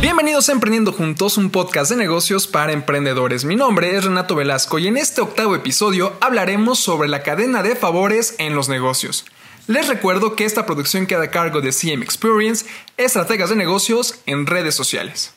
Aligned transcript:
Bienvenidos 0.00 0.48
a 0.48 0.52
Emprendiendo 0.52 0.92
Juntos, 0.92 1.38
un 1.38 1.50
podcast 1.50 1.90
de 1.90 1.96
negocios 1.96 2.46
para 2.46 2.72
emprendedores. 2.72 3.44
Mi 3.44 3.56
nombre 3.56 3.96
es 3.96 4.04
Renato 4.04 4.36
Velasco 4.36 4.78
y 4.78 4.86
en 4.86 4.98
este 4.98 5.22
octavo 5.22 5.56
episodio 5.56 6.12
hablaremos 6.20 6.78
sobre 6.78 7.08
la 7.08 7.22
cadena 7.22 7.62
de 7.62 7.74
favores 7.74 8.34
en 8.38 8.54
los 8.54 8.68
negocios. 8.68 9.24
Les 9.66 9.88
recuerdo 9.88 10.36
que 10.36 10.44
esta 10.44 10.66
producción 10.66 11.06
queda 11.06 11.24
a 11.24 11.30
cargo 11.30 11.60
de 11.62 11.72
CM 11.72 12.04
Experience, 12.04 12.66
estrategas 12.98 13.48
de 13.50 13.56
negocios 13.56 14.20
en 14.26 14.46
redes 14.46 14.74
sociales. 14.74 15.32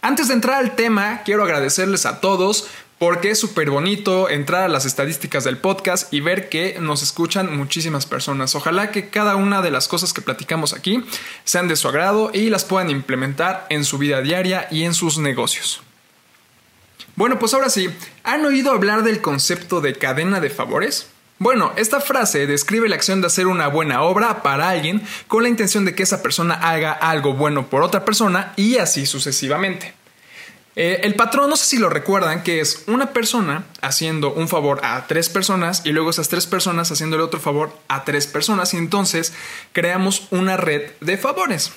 Antes 0.00 0.28
de 0.28 0.34
entrar 0.34 0.56
al 0.56 0.74
tema, 0.74 1.22
quiero 1.24 1.44
agradecerles 1.44 2.06
a 2.06 2.20
todos 2.20 2.68
porque 2.98 3.30
es 3.30 3.38
súper 3.38 3.70
bonito 3.70 4.28
entrar 4.28 4.62
a 4.62 4.68
las 4.68 4.84
estadísticas 4.84 5.44
del 5.44 5.58
podcast 5.58 6.12
y 6.12 6.20
ver 6.20 6.48
que 6.48 6.78
nos 6.80 7.02
escuchan 7.02 7.56
muchísimas 7.56 8.06
personas. 8.06 8.54
Ojalá 8.54 8.90
que 8.90 9.08
cada 9.08 9.36
una 9.36 9.62
de 9.62 9.70
las 9.70 9.88
cosas 9.88 10.12
que 10.12 10.20
platicamos 10.20 10.72
aquí 10.72 11.04
sean 11.44 11.68
de 11.68 11.76
su 11.76 11.88
agrado 11.88 12.30
y 12.34 12.50
las 12.50 12.64
puedan 12.64 12.90
implementar 12.90 13.66
en 13.70 13.84
su 13.84 13.98
vida 13.98 14.20
diaria 14.20 14.66
y 14.70 14.84
en 14.84 14.94
sus 14.94 15.18
negocios. 15.18 15.80
Bueno, 17.14 17.38
pues 17.38 17.54
ahora 17.54 17.70
sí, 17.70 17.88
¿han 18.24 18.44
oído 18.44 18.72
hablar 18.72 19.02
del 19.02 19.20
concepto 19.20 19.80
de 19.80 19.94
cadena 19.94 20.40
de 20.40 20.50
favores? 20.50 21.08
Bueno, 21.40 21.72
esta 21.76 22.00
frase 22.00 22.48
describe 22.48 22.88
la 22.88 22.96
acción 22.96 23.20
de 23.20 23.28
hacer 23.28 23.46
una 23.46 23.68
buena 23.68 24.02
obra 24.02 24.42
para 24.42 24.70
alguien 24.70 25.02
con 25.28 25.44
la 25.44 25.48
intención 25.48 25.84
de 25.84 25.94
que 25.94 26.02
esa 26.02 26.20
persona 26.20 26.54
haga 26.54 26.92
algo 26.92 27.34
bueno 27.34 27.70
por 27.70 27.82
otra 27.82 28.04
persona 28.04 28.52
y 28.56 28.78
así 28.78 29.06
sucesivamente. 29.06 29.94
Eh, 30.80 31.00
el 31.02 31.16
patrón, 31.16 31.50
no 31.50 31.56
sé 31.56 31.64
si 31.64 31.76
lo 31.76 31.88
recuerdan, 31.88 32.44
que 32.44 32.60
es 32.60 32.84
una 32.86 33.12
persona 33.12 33.64
haciendo 33.80 34.32
un 34.32 34.46
favor 34.46 34.78
a 34.84 35.08
tres 35.08 35.28
personas 35.28 35.82
y 35.84 35.90
luego 35.90 36.10
esas 36.10 36.28
tres 36.28 36.46
personas 36.46 36.92
haciéndole 36.92 37.24
otro 37.24 37.40
favor 37.40 37.76
a 37.88 38.04
tres 38.04 38.28
personas 38.28 38.72
y 38.74 38.76
entonces 38.76 39.32
creamos 39.72 40.28
una 40.30 40.56
red 40.56 40.92
de 41.00 41.18
favores. 41.18 41.72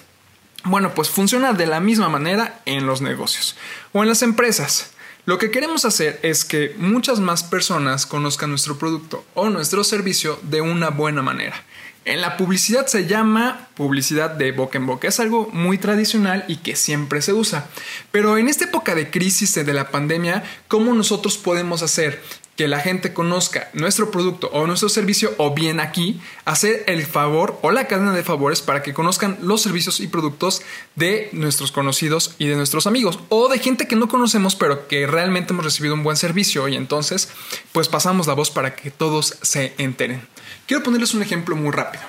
Bueno, 0.65 0.93
pues 0.93 1.09
funciona 1.09 1.53
de 1.53 1.65
la 1.65 1.79
misma 1.79 2.09
manera 2.09 2.61
en 2.65 2.85
los 2.85 3.01
negocios 3.01 3.57
o 3.91 4.03
en 4.03 4.09
las 4.09 4.21
empresas. 4.21 4.91
Lo 5.25 5.37
que 5.37 5.51
queremos 5.51 5.85
hacer 5.85 6.19
es 6.23 6.43
que 6.43 6.73
muchas 6.77 7.19
más 7.19 7.43
personas 7.43 8.07
conozcan 8.07 8.49
nuestro 8.49 8.79
producto 8.79 9.23
o 9.35 9.49
nuestro 9.49 9.83
servicio 9.83 10.39
de 10.41 10.61
una 10.61 10.89
buena 10.89 11.21
manera. 11.21 11.63
En 12.03 12.21
la 12.21 12.35
publicidad 12.35 12.87
se 12.87 13.05
llama 13.05 13.67
publicidad 13.75 14.31
de 14.31 14.51
boca 14.51 14.79
en 14.79 14.87
boca. 14.87 15.07
Es 15.07 15.19
algo 15.19 15.47
muy 15.53 15.77
tradicional 15.77 16.43
y 16.47 16.55
que 16.55 16.75
siempre 16.75 17.21
se 17.21 17.33
usa. 17.33 17.67
Pero 18.11 18.39
en 18.39 18.47
esta 18.47 18.65
época 18.65 18.95
de 18.95 19.11
crisis 19.11 19.53
de 19.53 19.73
la 19.73 19.91
pandemia, 19.91 20.43
¿cómo 20.67 20.95
nosotros 20.95 21.37
podemos 21.37 21.83
hacer 21.83 22.23
que 22.61 22.67
la 22.67 22.79
gente 22.79 23.11
conozca 23.11 23.71
nuestro 23.73 24.11
producto 24.11 24.47
o 24.53 24.67
nuestro 24.67 24.87
servicio 24.87 25.33
o 25.37 25.55
bien 25.55 25.79
aquí 25.79 26.21
hacer 26.45 26.83
el 26.85 27.03
favor 27.07 27.57
o 27.63 27.71
la 27.71 27.87
cadena 27.87 28.13
de 28.13 28.21
favores 28.21 28.61
para 28.61 28.83
que 28.83 28.93
conozcan 28.93 29.39
los 29.41 29.63
servicios 29.63 29.99
y 29.99 30.07
productos 30.07 30.61
de 30.95 31.29
nuestros 31.31 31.71
conocidos 31.71 32.35
y 32.37 32.45
de 32.45 32.55
nuestros 32.55 32.85
amigos 32.85 33.17
o 33.29 33.49
de 33.49 33.57
gente 33.57 33.87
que 33.87 33.95
no 33.95 34.07
conocemos 34.07 34.55
pero 34.55 34.87
que 34.87 35.07
realmente 35.07 35.53
hemos 35.53 35.65
recibido 35.65 35.95
un 35.95 36.03
buen 36.03 36.17
servicio 36.17 36.67
y 36.67 36.75
entonces 36.75 37.29
pues 37.71 37.87
pasamos 37.87 38.27
la 38.27 38.35
voz 38.35 38.51
para 38.51 38.75
que 38.75 38.91
todos 38.91 39.39
se 39.41 39.73
enteren. 39.79 40.21
Quiero 40.67 40.83
ponerles 40.83 41.15
un 41.15 41.23
ejemplo 41.23 41.55
muy 41.55 41.71
rápido. 41.71 42.03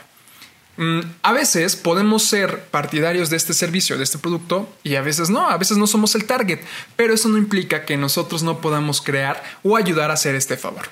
Mm, 0.76 1.00
a 1.22 1.32
veces 1.32 1.76
podemos 1.76 2.22
ser 2.24 2.64
partidarios 2.70 3.28
de 3.28 3.36
este 3.36 3.52
servicio, 3.52 3.98
de 3.98 4.04
este 4.04 4.18
producto, 4.18 4.68
y 4.82 4.94
a 4.94 5.02
veces 5.02 5.28
no, 5.28 5.48
a 5.48 5.56
veces 5.56 5.76
no 5.76 5.86
somos 5.86 6.14
el 6.14 6.24
target, 6.24 6.60
pero 6.96 7.12
eso 7.12 7.28
no 7.28 7.38
implica 7.38 7.84
que 7.84 7.96
nosotros 7.96 8.42
no 8.42 8.60
podamos 8.60 9.02
crear 9.02 9.42
o 9.62 9.76
ayudar 9.76 10.10
a 10.10 10.14
hacer 10.14 10.34
este 10.34 10.56
favor. 10.56 10.88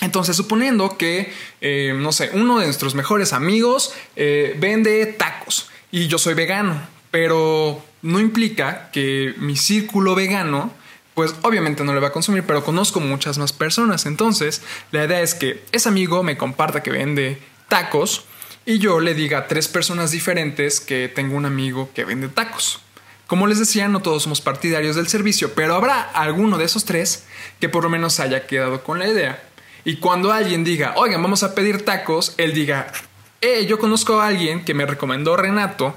Entonces, 0.00 0.36
suponiendo 0.36 0.96
que, 0.98 1.32
eh, 1.60 1.94
no 1.96 2.12
sé, 2.12 2.30
uno 2.32 2.58
de 2.58 2.66
nuestros 2.66 2.94
mejores 2.94 3.32
amigos 3.32 3.92
eh, 4.16 4.56
vende 4.58 5.06
tacos 5.06 5.70
y 5.90 6.08
yo 6.08 6.18
soy 6.18 6.34
vegano, 6.34 6.80
pero 7.10 7.82
no 8.02 8.20
implica 8.20 8.90
que 8.90 9.34
mi 9.38 9.56
círculo 9.56 10.14
vegano, 10.14 10.72
pues 11.14 11.34
obviamente 11.42 11.84
no 11.84 11.94
le 11.94 12.00
va 12.00 12.08
a 12.08 12.12
consumir, 12.12 12.42
pero 12.44 12.64
conozco 12.64 13.00
muchas 13.00 13.38
más 13.38 13.52
personas. 13.52 14.04
Entonces, 14.04 14.62
la 14.90 15.04
idea 15.04 15.20
es 15.20 15.34
que 15.34 15.62
ese 15.70 15.88
amigo 15.88 16.22
me 16.22 16.36
comparta 16.36 16.82
que 16.82 16.90
vende 16.90 17.38
tacos, 17.68 18.24
y 18.66 18.78
yo 18.78 19.00
le 19.00 19.14
diga 19.14 19.38
a 19.38 19.46
tres 19.46 19.68
personas 19.68 20.10
diferentes 20.10 20.80
que 20.80 21.08
tengo 21.08 21.36
un 21.36 21.46
amigo 21.46 21.90
que 21.94 22.04
vende 22.04 22.28
tacos. 22.28 22.80
Como 23.26 23.46
les 23.46 23.58
decía, 23.58 23.88
no 23.88 24.00
todos 24.00 24.22
somos 24.22 24.40
partidarios 24.40 24.96
del 24.96 25.08
servicio, 25.08 25.54
pero 25.54 25.74
habrá 25.74 26.02
alguno 26.02 26.58
de 26.58 26.64
esos 26.64 26.84
tres 26.84 27.24
que 27.60 27.68
por 27.68 27.84
lo 27.84 27.90
menos 27.90 28.20
haya 28.20 28.46
quedado 28.46 28.82
con 28.82 28.98
la 28.98 29.08
idea. 29.08 29.42
Y 29.84 29.96
cuando 29.96 30.32
alguien 30.32 30.64
diga, 30.64 30.94
oigan, 30.96 31.22
vamos 31.22 31.42
a 31.42 31.54
pedir 31.54 31.84
tacos, 31.84 32.34
él 32.38 32.54
diga, 32.54 32.92
eh, 33.40 33.66
yo 33.66 33.78
conozco 33.78 34.20
a 34.20 34.28
alguien 34.28 34.64
que 34.64 34.74
me 34.74 34.86
recomendó 34.86 35.36
Renato 35.36 35.94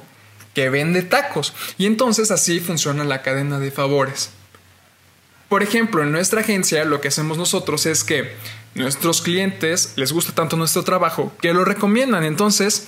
que 0.54 0.70
vende 0.70 1.04
tacos. 1.04 1.54
Y 1.78 1.86
entonces 1.86 2.32
así 2.32 2.60
funciona 2.60 3.04
la 3.04 3.22
cadena 3.22 3.60
de 3.60 3.72
favores. 3.72 4.32
Por 5.48 5.64
ejemplo, 5.64 6.04
en 6.04 6.12
nuestra 6.12 6.42
agencia 6.42 6.84
lo 6.84 7.00
que 7.00 7.08
hacemos 7.08 7.38
nosotros 7.38 7.86
es 7.86 8.04
que 8.04 8.34
nuestros 8.78 9.22
clientes 9.22 9.94
les 9.96 10.12
gusta 10.12 10.34
tanto 10.34 10.56
nuestro 10.56 10.84
trabajo 10.84 11.34
que 11.42 11.54
lo 11.54 11.66
recomiendan. 11.66 12.24
Entonces, 12.24 12.88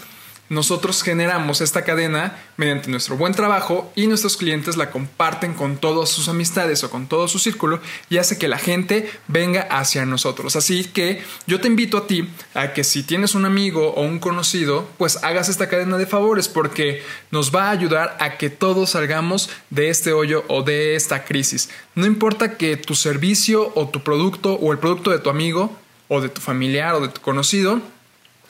nosotros 0.50 1.04
generamos 1.04 1.62
esta 1.62 1.84
cadena 1.84 2.36
mediante 2.58 2.90
nuestro 2.90 3.16
buen 3.16 3.34
trabajo 3.34 3.92
y 3.96 4.08
nuestros 4.08 4.36
clientes 4.36 4.78
la 4.78 4.90
comparten 4.90 5.54
con 5.54 5.78
todas 5.78 6.10
sus 6.10 6.28
amistades 6.28 6.84
o 6.84 6.90
con 6.90 7.08
todo 7.08 7.28
su 7.28 7.38
círculo 7.38 7.80
y 8.10 8.18
hace 8.18 8.40
que 8.40 8.48
la 8.48 8.58
gente 8.58 9.10
venga 9.28 9.62
hacia 9.62 10.06
nosotros. 10.06 10.56
Así 10.56 10.86
que 10.86 11.24
yo 11.46 11.62
te 11.62 11.68
invito 11.68 12.00
a 12.00 12.08
ti 12.08 12.28
a 12.56 12.74
que 12.74 12.84
si 12.84 13.04
tienes 13.04 13.36
un 13.36 13.46
amigo 13.46 13.94
o 13.94 14.02
un 14.02 14.18
conocido, 14.18 14.90
pues 14.98 15.24
hagas 15.24 15.50
esta 15.50 15.70
cadena 15.70 15.98
de 15.98 16.08
favores 16.08 16.48
porque 16.48 17.04
nos 17.30 17.56
va 17.56 17.68
a 17.68 17.72
ayudar 17.72 18.18
a 18.20 18.38
que 18.38 18.50
todos 18.50 18.92
salgamos 18.92 19.52
de 19.70 19.90
este 19.90 20.14
hoyo 20.14 20.46
o 20.48 20.64
de 20.64 20.96
esta 20.96 21.26
crisis. 21.26 21.70
No 21.94 22.08
importa 22.08 22.58
que 22.58 22.76
tu 22.76 22.96
servicio 22.96 23.72
o 23.76 23.90
tu 23.90 24.04
producto 24.04 24.56
o 24.56 24.72
el 24.72 24.80
producto 24.80 25.12
de 25.12 25.20
tu 25.20 25.30
amigo 25.30 25.78
o 26.10 26.20
de 26.20 26.28
tu 26.28 26.42
familiar 26.42 26.96
o 26.96 27.00
de 27.00 27.08
tu 27.08 27.22
conocido 27.22 27.82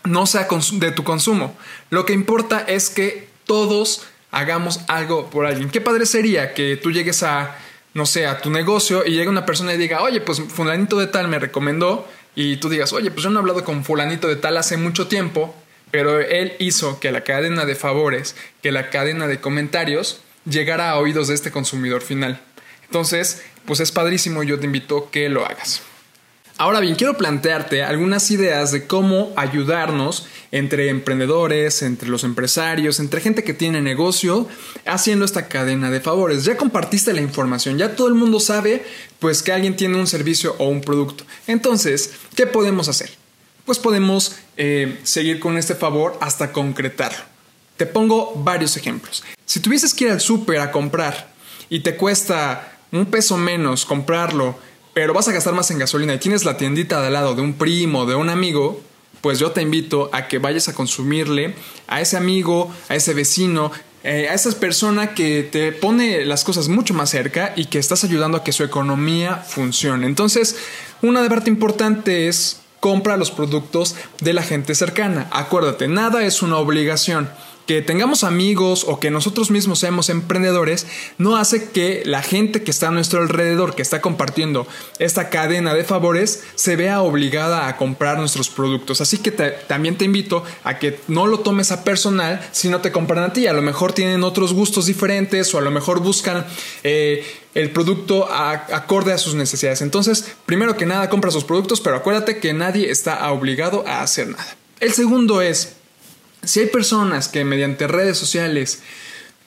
no 0.03 0.25
sea 0.25 0.47
de 0.73 0.91
tu 0.91 1.03
consumo. 1.03 1.55
Lo 1.89 2.05
que 2.05 2.13
importa 2.13 2.61
es 2.67 2.89
que 2.89 3.29
todos 3.45 4.03
hagamos 4.31 4.81
algo 4.87 5.29
por 5.29 5.45
alguien. 5.45 5.69
Qué 5.69 5.81
padre 5.81 6.05
sería 6.05 6.53
que 6.53 6.77
tú 6.77 6.91
llegues 6.91 7.23
a, 7.23 7.57
no 7.93 8.05
sé, 8.05 8.25
a 8.27 8.41
tu 8.41 8.49
negocio 8.49 9.05
y 9.05 9.11
llegue 9.11 9.29
una 9.29 9.45
persona 9.45 9.73
y 9.73 9.77
diga, 9.77 10.01
oye, 10.01 10.21
pues 10.21 10.41
fulanito 10.47 10.99
de 10.99 11.07
tal 11.07 11.27
me 11.27 11.39
recomendó 11.39 12.07
y 12.35 12.57
tú 12.57 12.69
digas, 12.69 12.93
oye, 12.93 13.11
pues 13.11 13.23
yo 13.23 13.29
no 13.29 13.39
he 13.39 13.41
hablado 13.41 13.63
con 13.63 13.83
fulanito 13.83 14.27
de 14.27 14.35
tal 14.35 14.57
hace 14.57 14.77
mucho 14.77 15.07
tiempo, 15.07 15.55
pero 15.91 16.19
él 16.19 16.53
hizo 16.59 16.99
que 16.99 17.11
la 17.11 17.23
cadena 17.23 17.65
de 17.65 17.75
favores, 17.75 18.35
que 18.61 18.71
la 18.71 18.89
cadena 18.89 19.27
de 19.27 19.41
comentarios 19.41 20.21
llegara 20.45 20.91
a 20.91 20.97
oídos 20.97 21.27
de 21.27 21.35
este 21.35 21.51
consumidor 21.51 22.01
final. 22.01 22.39
Entonces, 22.85 23.43
pues 23.65 23.79
es 23.79 23.91
padrísimo, 23.91 24.43
yo 24.43 24.59
te 24.59 24.65
invito 24.65 24.97
a 24.97 25.11
que 25.11 25.29
lo 25.29 25.45
hagas. 25.45 25.81
Ahora 26.59 26.81
bien, 26.81 26.95
quiero 26.95 27.15
plantearte 27.15 27.83
algunas 27.83 28.29
ideas 28.31 28.73
de 28.73 28.85
cómo 28.85 29.31
ayudarnos 29.37 30.27
entre 30.51 30.89
emprendedores, 30.89 31.81
entre 31.83 32.09
los 32.09 32.25
empresarios, 32.25 32.99
entre 32.99 33.21
gente 33.21 33.45
que 33.45 33.53
tiene 33.53 33.81
negocio, 33.81 34.45
haciendo 34.85 35.23
esta 35.23 35.47
cadena 35.47 35.89
de 35.89 36.01
favores. 36.01 36.43
Ya 36.43 36.57
compartiste 36.57 37.13
la 37.13 37.21
información, 37.21 37.77
ya 37.77 37.95
todo 37.95 38.09
el 38.09 38.15
mundo 38.15 38.41
sabe 38.41 38.83
pues 39.19 39.41
que 39.41 39.53
alguien 39.53 39.77
tiene 39.77 39.95
un 39.95 40.05
servicio 40.05 40.53
o 40.59 40.67
un 40.67 40.81
producto. 40.81 41.23
Entonces, 41.47 42.11
¿qué 42.35 42.45
podemos 42.45 42.89
hacer? 42.89 43.09
Pues 43.63 43.79
podemos 43.79 44.35
eh, 44.57 44.99
seguir 45.03 45.39
con 45.39 45.55
este 45.55 45.75
favor 45.75 46.17
hasta 46.19 46.51
concretarlo. 46.51 47.23
Te 47.77 47.85
pongo 47.85 48.33
varios 48.35 48.75
ejemplos. 48.75 49.23
Si 49.45 49.61
tuvieses 49.61 49.93
que 49.93 50.03
ir 50.03 50.11
al 50.11 50.19
súper 50.19 50.59
a 50.59 50.71
comprar 50.73 51.31
y 51.69 51.79
te 51.79 51.95
cuesta 51.95 52.79
un 52.91 53.05
peso 53.05 53.37
menos 53.37 53.85
comprarlo 53.85 54.59
pero 54.99 55.13
vas 55.13 55.29
a 55.29 55.31
gastar 55.31 55.53
más 55.53 55.71
en 55.71 55.79
gasolina 55.79 56.13
y 56.13 56.17
tienes 56.17 56.43
la 56.43 56.57
tiendita 56.57 56.99
de 56.99 57.07
al 57.07 57.13
lado 57.13 57.33
de 57.33 57.41
un 57.41 57.53
primo, 57.53 58.05
de 58.05 58.15
un 58.15 58.27
amigo, 58.27 58.81
pues 59.21 59.39
yo 59.39 59.51
te 59.51 59.61
invito 59.61 60.09
a 60.11 60.27
que 60.27 60.39
vayas 60.39 60.67
a 60.67 60.73
consumirle 60.73 61.55
a 61.87 62.01
ese 62.01 62.17
amigo, 62.17 62.69
a 62.89 62.95
ese 62.95 63.13
vecino, 63.13 63.71
eh, 64.03 64.27
a 64.29 64.33
esa 64.33 64.51
persona 64.59 65.15
que 65.15 65.43
te 65.43 65.71
pone 65.71 66.25
las 66.25 66.43
cosas 66.43 66.67
mucho 66.67 66.93
más 66.93 67.11
cerca 67.11 67.53
y 67.55 67.67
que 67.67 67.79
estás 67.79 68.03
ayudando 68.03 68.37
a 68.37 68.43
que 68.43 68.51
su 68.51 68.65
economía 68.65 69.37
funcione. 69.37 70.05
Entonces, 70.05 70.57
una 71.01 71.21
de 71.21 71.29
parte 71.29 71.49
importante 71.49 72.27
es 72.27 72.59
compra 72.81 73.15
los 73.15 73.31
productos 73.31 73.95
de 74.19 74.33
la 74.33 74.43
gente 74.43 74.75
cercana. 74.75 75.29
Acuérdate, 75.31 75.87
nada 75.87 76.25
es 76.25 76.41
una 76.41 76.57
obligación 76.57 77.29
que 77.69 77.83
tengamos 77.83 78.23
amigos 78.23 78.83
o 78.87 78.99
que 78.99 79.11
nosotros 79.11 79.51
mismos 79.51 79.77
seamos 79.77 80.09
emprendedores 80.09 80.87
no 81.19 81.37
hace 81.37 81.69
que 81.69 82.01
la 82.03 82.23
gente 82.23 82.63
que 82.63 82.71
está 82.71 82.87
a 82.87 82.91
nuestro 82.91 83.21
alrededor, 83.21 83.75
que 83.75 83.83
está 83.83 84.01
compartiendo 84.01 84.65
esta 84.97 85.29
cadena 85.29 85.75
de 85.75 85.83
favores, 85.83 86.43
se 86.55 86.75
vea 86.75 87.03
obligada 87.03 87.67
a 87.67 87.77
comprar 87.77 88.17
nuestros 88.17 88.49
productos. 88.49 89.01
Así 89.01 89.19
que 89.19 89.29
también 89.29 89.99
te 89.99 90.05
invito 90.05 90.43
a 90.63 90.79
que 90.79 90.99
no 91.07 91.27
lo 91.27 91.41
tomes 91.41 91.71
a 91.71 91.83
personal 91.83 92.41
si 92.53 92.69
no 92.69 92.81
te 92.81 92.91
compran 92.91 93.23
a 93.23 93.33
ti. 93.33 93.45
A 93.45 93.53
lo 93.53 93.61
mejor 93.61 93.93
tienen 93.93 94.23
otros 94.23 94.51
gustos 94.53 94.87
diferentes 94.87 95.53
o 95.53 95.59
a 95.59 95.61
lo 95.61 95.69
mejor 95.69 95.99
buscan... 95.99 96.47
Eh, 96.83 97.23
el 97.55 97.71
producto 97.71 98.31
acorde 98.31 99.11
a 99.11 99.17
sus 99.17 99.33
necesidades. 99.33 99.81
Entonces, 99.81 100.35
primero 100.45 100.77
que 100.77 100.85
nada, 100.85 101.09
compra 101.09 101.31
sus 101.31 101.43
productos, 101.43 101.81
pero 101.81 101.95
acuérdate 101.95 102.37
que 102.39 102.53
nadie 102.53 102.91
está 102.91 103.31
obligado 103.31 103.83
a 103.87 104.01
hacer 104.01 104.27
nada. 104.27 104.55
El 104.79 104.93
segundo 104.93 105.41
es, 105.41 105.78
si 106.43 106.61
hay 106.61 106.67
personas 106.67 107.27
que 107.27 107.43
mediante 107.43 107.87
redes 107.87 108.17
sociales 108.17 108.81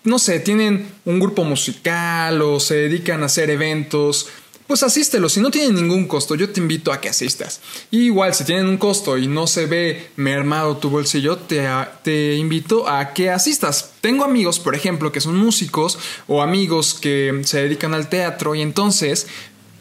no 0.04 0.18
sé, 0.18 0.40
tienen 0.40 0.88
un 1.04 1.20
grupo 1.20 1.44
musical 1.44 2.42
o 2.42 2.58
se 2.58 2.74
dedican 2.74 3.22
a 3.22 3.26
hacer 3.26 3.50
eventos, 3.50 4.28
pues 4.66 4.82
asístelo. 4.82 5.28
Si 5.28 5.40
no 5.40 5.50
tienen 5.50 5.74
ningún 5.74 6.08
costo, 6.08 6.34
yo 6.34 6.50
te 6.50 6.60
invito 6.60 6.92
a 6.92 7.00
que 7.00 7.08
asistas. 7.08 7.60
Igual, 7.90 8.34
si 8.34 8.44
tienen 8.44 8.66
un 8.66 8.78
costo 8.78 9.16
y 9.18 9.26
no 9.26 9.46
se 9.46 9.66
ve 9.66 10.10
mermado 10.16 10.76
tu 10.78 10.90
bolsillo, 10.90 11.36
te, 11.36 11.68
te 12.02 12.34
invito 12.34 12.88
a 12.88 13.12
que 13.12 13.30
asistas. 13.30 13.92
Tengo 14.00 14.24
amigos, 14.24 14.58
por 14.58 14.74
ejemplo, 14.74 15.12
que 15.12 15.20
son 15.20 15.36
músicos 15.36 15.98
o 16.26 16.42
amigos 16.42 16.94
que 16.94 17.42
se 17.44 17.62
dedican 17.62 17.94
al 17.94 18.08
teatro 18.08 18.54
y 18.54 18.62
entonces 18.62 19.26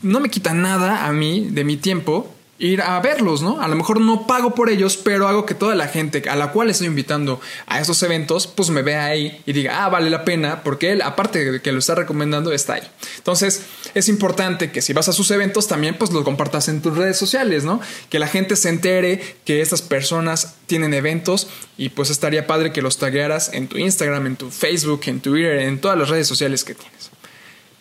no 0.01 0.19
me 0.19 0.29
quita 0.29 0.53
nada 0.53 1.05
a 1.05 1.13
mí 1.13 1.47
de 1.51 1.63
mi 1.63 1.77
tiempo 1.77 2.35
ir 2.61 2.81
a 2.83 2.99
verlos, 2.99 3.41
¿no? 3.41 3.59
A 3.59 3.67
lo 3.67 3.75
mejor 3.75 3.99
no 3.99 4.27
pago 4.27 4.53
por 4.53 4.69
ellos, 4.69 4.95
pero 4.95 5.27
hago 5.27 5.47
que 5.47 5.55
toda 5.55 5.73
la 5.73 5.87
gente 5.87 6.21
a 6.29 6.35
la 6.35 6.51
cual 6.51 6.69
estoy 6.69 6.87
invitando 6.87 7.41
a 7.65 7.81
esos 7.81 8.01
eventos, 8.03 8.45
pues 8.45 8.69
me 8.69 8.83
vea 8.83 9.05
ahí 9.05 9.41
y 9.47 9.53
diga, 9.53 9.83
ah, 9.83 9.89
vale 9.89 10.11
la 10.11 10.23
pena, 10.23 10.61
porque 10.63 10.91
él, 10.91 11.01
aparte 11.01 11.51
de 11.51 11.61
que 11.61 11.71
lo 11.71 11.79
está 11.79 11.95
recomendando, 11.95 12.53
está 12.53 12.75
ahí. 12.75 12.83
Entonces, 13.17 13.63
es 13.95 14.07
importante 14.09 14.71
que 14.71 14.83
si 14.83 14.93
vas 14.93 15.09
a 15.09 15.13
sus 15.13 15.31
eventos, 15.31 15.67
también 15.67 15.97
pues 15.97 16.11
lo 16.11 16.23
compartas 16.23 16.67
en 16.67 16.83
tus 16.83 16.95
redes 16.95 17.17
sociales, 17.17 17.63
¿no? 17.63 17.81
Que 18.09 18.19
la 18.19 18.27
gente 18.27 18.55
se 18.55 18.69
entere 18.69 19.37
que 19.43 19.61
estas 19.61 19.81
personas 19.81 20.53
tienen 20.67 20.93
eventos 20.93 21.47
y 21.79 21.89
pues 21.89 22.11
estaría 22.11 22.45
padre 22.45 22.71
que 22.71 22.83
los 22.83 22.99
taguearas 22.99 23.51
en 23.53 23.69
tu 23.69 23.79
Instagram, 23.79 24.27
en 24.27 24.35
tu 24.35 24.51
Facebook, 24.51 25.01
en 25.07 25.19
Twitter, 25.19 25.57
en 25.61 25.81
todas 25.81 25.97
las 25.97 26.09
redes 26.09 26.27
sociales 26.27 26.63
que 26.63 26.75
tienes. 26.75 27.09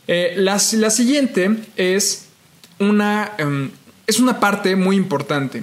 Eh, 0.09 0.35
la, 0.38 0.59
siguiente 0.59 1.55
es 1.77 2.29
una... 2.79 3.32
Em, 3.37 3.71
es 4.11 4.19
una 4.19 4.41
parte 4.41 4.77
muy 4.77 4.97
importante. 4.97 5.62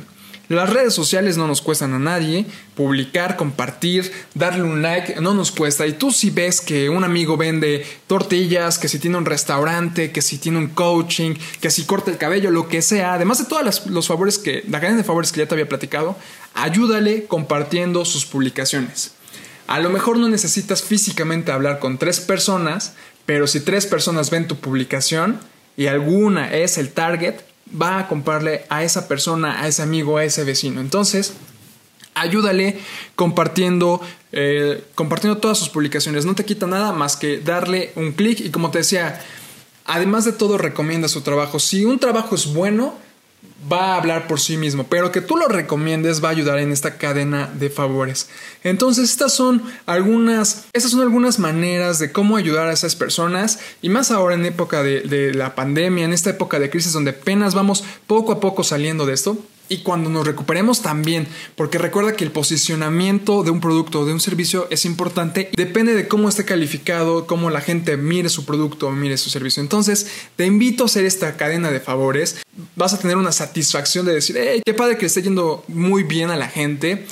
Las 0.49 0.69
redes 0.69 0.93
sociales 0.93 1.35
no 1.35 1.45
nos 1.45 1.61
cuestan 1.61 1.93
a 1.93 1.99
nadie, 1.99 2.45
publicar, 2.73 3.35
compartir, 3.35 4.09
darle 4.33 4.63
un 4.63 4.81
like, 4.81 5.19
no 5.19 5.33
nos 5.33 5.51
cuesta. 5.51 5.85
Y 5.85 5.93
tú 5.93 6.11
si 6.11 6.29
ves 6.29 6.61
que 6.61 6.89
un 6.89 7.03
amigo 7.03 7.35
vende 7.35 7.85
tortillas, 8.07 8.79
que 8.79 8.87
si 8.87 8.97
tiene 8.97 9.17
un 9.17 9.25
restaurante, 9.25 10.13
que 10.13 10.21
si 10.21 10.37
tiene 10.37 10.57
un 10.59 10.69
coaching, 10.69 11.33
que 11.59 11.69
si 11.69 11.83
corta 11.83 12.11
el 12.11 12.17
cabello, 12.17 12.49
lo 12.49 12.69
que 12.69 12.81
sea, 12.81 13.15
además 13.15 13.39
de 13.39 13.45
todos 13.45 13.85
los 13.87 14.07
favores 14.07 14.37
que, 14.37 14.63
la 14.69 14.79
cadena 14.79 14.99
de 14.99 15.03
favores 15.03 15.33
que 15.33 15.41
ya 15.41 15.47
te 15.47 15.55
había 15.55 15.67
platicado, 15.67 16.15
ayúdale 16.53 17.25
compartiendo 17.25 18.05
sus 18.05 18.25
publicaciones. 18.25 19.15
A 19.67 19.81
lo 19.81 19.89
mejor 19.89 20.17
no 20.17 20.29
necesitas 20.29 20.81
físicamente 20.81 21.51
hablar 21.51 21.79
con 21.79 21.97
tres 21.97 22.21
personas, 22.21 22.93
pero 23.25 23.47
si 23.47 23.59
tres 23.59 23.85
personas 23.85 24.29
ven 24.29 24.47
tu 24.47 24.55
publicación 24.55 25.41
y 25.75 25.87
alguna 25.87 26.55
es 26.55 26.77
el 26.77 26.93
target, 26.93 27.35
va 27.79 27.99
a 27.99 28.07
comprarle 28.07 28.65
a 28.69 28.83
esa 28.83 29.07
persona, 29.07 29.61
a 29.61 29.67
ese 29.67 29.81
amigo, 29.81 30.17
a 30.17 30.23
ese 30.23 30.43
vecino. 30.43 30.81
Entonces, 30.81 31.33
ayúdale 32.15 32.79
compartiendo, 33.15 34.01
eh, 34.31 34.83
compartiendo 34.95 35.39
todas 35.39 35.57
sus 35.57 35.69
publicaciones. 35.69 36.25
No 36.25 36.35
te 36.35 36.45
quita 36.45 36.67
nada 36.67 36.91
más 36.91 37.15
que 37.15 37.39
darle 37.39 37.91
un 37.95 38.13
clic 38.13 38.39
y 38.39 38.49
como 38.49 38.71
te 38.71 38.79
decía, 38.79 39.21
además 39.85 40.25
de 40.25 40.33
todo 40.33 40.57
recomienda 40.57 41.07
su 41.07 41.21
trabajo. 41.21 41.59
Si 41.59 41.85
un 41.85 41.99
trabajo 41.99 42.35
es 42.35 42.53
bueno, 42.53 42.95
va 43.71 43.93
a 43.93 43.97
hablar 43.97 44.27
por 44.27 44.39
sí 44.39 44.57
mismo, 44.57 44.85
pero 44.87 45.11
que 45.11 45.21
tú 45.21 45.35
lo 45.35 45.47
recomiendes 45.47 46.23
va 46.23 46.29
a 46.29 46.31
ayudar 46.31 46.59
en 46.59 46.71
esta 46.71 46.97
cadena 46.97 47.51
de 47.53 47.69
favores. 47.69 48.29
Entonces, 48.63 49.09
estas 49.09 49.33
son 49.33 49.63
algunas, 49.85 50.65
estas 50.73 50.91
son 50.91 51.01
algunas 51.01 51.39
maneras 51.39 51.99
de 51.99 52.11
cómo 52.11 52.37
ayudar 52.37 52.67
a 52.67 52.73
esas 52.73 52.95
personas 52.95 53.59
y 53.81 53.89
más 53.89 54.11
ahora 54.11 54.35
en 54.35 54.45
época 54.45 54.83
de, 54.83 55.01
de 55.01 55.33
la 55.33 55.55
pandemia, 55.55 56.05
en 56.05 56.13
esta 56.13 56.29
época 56.29 56.59
de 56.59 56.69
crisis 56.69 56.93
donde 56.93 57.11
apenas 57.11 57.55
vamos 57.55 57.83
poco 58.05 58.31
a 58.31 58.39
poco 58.39 58.63
saliendo 58.63 59.05
de 59.05 59.13
esto, 59.13 59.37
y 59.69 59.79
cuando 59.79 60.09
nos 60.09 60.25
recuperemos 60.25 60.81
también, 60.81 61.27
porque 61.55 61.77
recuerda 61.77 62.13
que 62.13 62.23
el 62.23 62.31
posicionamiento 62.31 63.43
de 63.43 63.51
un 63.51 63.59
producto 63.59 64.01
o 64.01 64.05
de 64.05 64.13
un 64.13 64.19
servicio 64.19 64.67
es 64.69 64.85
importante 64.85 65.49
y 65.51 65.55
depende 65.55 65.93
de 65.93 66.07
cómo 66.07 66.29
esté 66.29 66.45
calificado, 66.45 67.27
cómo 67.27 67.49
la 67.49 67.61
gente 67.61 67.97
mire 67.97 68.29
su 68.29 68.45
producto 68.45 68.87
o 68.87 68.91
mire 68.91 69.17
su 69.17 69.29
servicio. 69.29 69.61
Entonces, 69.61 70.07
te 70.35 70.45
invito 70.45 70.83
a 70.83 70.85
hacer 70.85 71.05
esta 71.05 71.35
cadena 71.37 71.71
de 71.71 71.79
favores. 71.79 72.37
Vas 72.75 72.93
a 72.93 72.99
tener 72.99 73.17
una 73.17 73.31
satisfacción 73.31 74.05
de 74.05 74.13
decir, 74.13 74.37
hey, 74.39 74.61
qué 74.65 74.73
padre 74.73 74.97
que 74.97 75.05
esté 75.05 75.21
yendo 75.21 75.63
muy 75.67 76.03
bien 76.03 76.29
a 76.29 76.35
la 76.35 76.47
gente. 76.47 77.05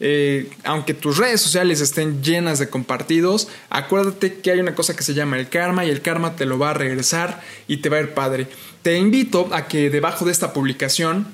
Eh, 0.00 0.48
aunque 0.62 0.94
tus 0.94 1.16
redes 1.16 1.40
sociales 1.40 1.80
estén 1.80 2.22
llenas 2.22 2.60
de 2.60 2.68
compartidos, 2.68 3.48
acuérdate 3.68 4.34
que 4.34 4.52
hay 4.52 4.60
una 4.60 4.76
cosa 4.76 4.94
que 4.94 5.02
se 5.02 5.14
llama 5.14 5.38
el 5.38 5.48
karma 5.48 5.84
y 5.84 5.90
el 5.90 6.02
karma 6.02 6.36
te 6.36 6.44
lo 6.44 6.58
va 6.58 6.70
a 6.70 6.74
regresar 6.74 7.42
y 7.66 7.78
te 7.78 7.88
va 7.88 7.96
a 7.96 8.00
ir 8.00 8.14
padre. 8.14 8.46
Te 8.82 8.96
invito 8.96 9.48
a 9.52 9.66
que 9.66 9.90
debajo 9.90 10.24
de 10.24 10.32
esta 10.32 10.52
publicación 10.52 11.26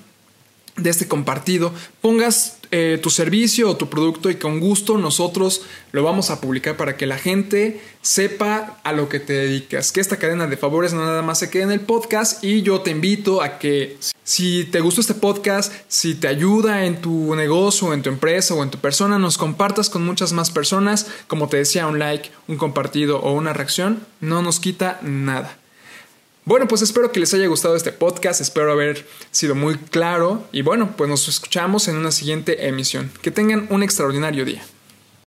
de 0.77 0.91
este 0.91 1.07
compartido, 1.07 1.73
pongas 2.01 2.59
eh, 2.71 2.99
tu 3.01 3.11
servicio 3.11 3.71
o 3.71 3.77
tu 3.77 3.89
producto 3.89 4.31
y 4.31 4.35
con 4.35 4.59
gusto 4.59 4.99
nosotros 4.99 5.63
lo 5.93 6.03
vamos 6.03 6.31
a 6.31 6.41
publicar 6.41 6.77
para 6.77 6.97
que 6.97 7.07
la 7.07 7.19
gente 7.19 7.81
sepa 8.03 8.81
a 8.83 8.93
lo 8.93 9.09
que 9.09 9.21
te 9.21 9.33
dedicas. 9.35 9.93
Que 9.93 10.01
esta 10.01 10.17
cadena 10.17 10.49
de 10.49 10.57
favores 10.57 10.93
no 10.93 11.05
nada 11.05 11.23
más 11.23 11.39
se 11.39 11.51
quede 11.51 11.63
en 11.63 11.71
el 11.71 11.81
podcast 11.81 12.43
y 12.43 12.63
yo 12.63 12.81
te 12.81 12.91
invito 12.91 13.43
a 13.43 13.59
que 13.59 13.97
si 14.25 14.65
te 14.65 14.81
gustó 14.81 15.01
este 15.01 15.15
podcast, 15.15 15.73
si 15.87 16.17
te 16.17 16.27
ayuda 16.27 16.85
en 16.87 17.01
tu 17.01 17.37
negocio, 17.37 17.95
en 17.95 18.03
tu 18.03 18.09
empresa 18.09 18.55
o 18.55 18.63
en 18.63 18.71
tu 18.71 18.79
persona, 18.79 19.19
nos 19.19 19.39
compartas 19.39 19.89
con 19.89 20.05
muchas 20.05 20.33
más 20.33 20.51
personas. 20.51 21.07
Como 21.29 21.49
te 21.49 21.59
decía, 21.59 21.87
un 21.87 22.01
like, 22.01 22.31
un 22.49 22.57
compartido 22.57 23.21
o 23.21 23.33
una 23.33 23.53
reacción 23.53 24.05
no 24.21 24.43
nos 24.43 24.59
quita 24.59 24.99
nada. 25.03 25.57
Bueno, 26.47 26.69
pues 26.69 26.83
espero 26.83 27.11
que 27.11 27.21
les 27.21 27.33
haya 27.33 27.47
gustado 27.47 27.75
este 27.75 27.91
podcast, 27.91 28.43
espero 28.43 28.71
haber 28.71 29.07
sido 29.31 29.55
muy 29.55 29.77
claro 29.77 30.47
y 30.53 30.61
bueno, 30.61 30.95
pues 30.95 31.09
nos 31.09 31.27
escuchamos 31.27 31.89
en 31.89 31.97
una 31.97 32.11
siguiente 32.11 32.69
emisión. 32.69 33.11
Que 33.23 33.31
tengan 33.31 33.67
un 33.71 33.83
extraordinario 33.83 34.45
día. 34.45 34.63